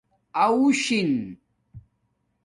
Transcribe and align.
آݸشنگ 0.45 1.13